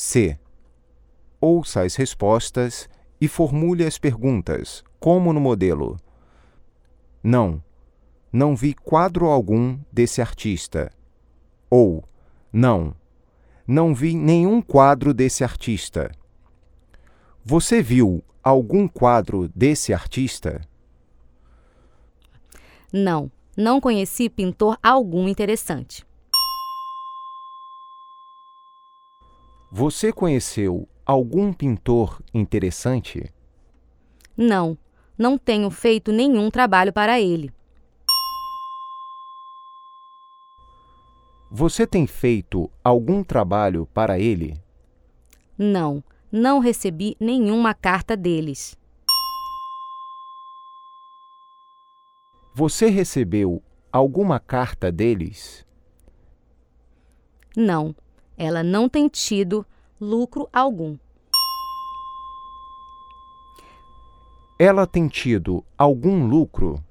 C. 0.00 0.38
Ouça 1.40 1.82
as 1.82 1.96
respostas 1.96 2.88
e 3.20 3.26
formule 3.26 3.84
as 3.84 3.98
perguntas, 3.98 4.84
como 5.00 5.32
no 5.32 5.40
modelo. 5.40 5.96
Não, 7.20 7.60
não 8.32 8.54
vi 8.54 8.74
quadro 8.74 9.26
algum 9.26 9.76
desse 9.92 10.22
artista. 10.22 10.92
Ou, 11.68 12.04
não, 12.52 12.94
não 13.66 13.92
vi 13.92 14.14
nenhum 14.14 14.62
quadro 14.62 15.12
desse 15.12 15.42
artista. 15.42 16.12
Você 17.44 17.82
viu 17.82 18.22
algum 18.40 18.86
quadro 18.86 19.48
desse 19.48 19.92
artista? 19.92 20.60
Não, 22.92 23.28
não 23.56 23.80
conheci 23.80 24.30
pintor 24.30 24.78
algum 24.80 25.26
interessante. 25.26 26.06
Você 29.70 30.10
conheceu 30.10 30.88
algum 31.04 31.52
pintor 31.52 32.22
interessante? 32.32 33.30
Não, 34.34 34.78
não 35.16 35.36
tenho 35.36 35.70
feito 35.70 36.10
nenhum 36.10 36.50
trabalho 36.50 36.90
para 36.90 37.20
ele. 37.20 37.52
Você 41.50 41.86
tem 41.86 42.06
feito 42.06 42.70
algum 42.82 43.22
trabalho 43.22 43.86
para 43.92 44.18
ele? 44.18 44.58
Não, 45.56 46.02
não 46.32 46.60
recebi 46.60 47.14
nenhuma 47.20 47.74
carta 47.74 48.16
deles. 48.16 48.74
Você 52.54 52.88
recebeu 52.88 53.62
alguma 53.92 54.40
carta 54.40 54.90
deles? 54.90 55.66
Não, 57.54 57.94
ela 58.38 58.62
não 58.62 58.88
tem 58.88 59.08
tido 59.08 59.66
lucro 60.00 60.48
algum. 60.52 60.96
Ela 64.56 64.86
tem 64.86 65.08
tido 65.08 65.64
algum 65.76 66.24
lucro? 66.24 66.82